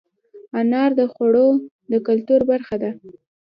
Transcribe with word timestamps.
انار 0.59 0.91
د 0.99 1.01
خوړو 1.13 1.47
د 1.91 1.93
کلتور 2.07 2.41
برخه 2.51 2.75
ده. 2.81 2.91